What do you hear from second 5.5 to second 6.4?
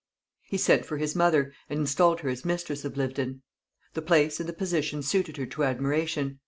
admiration.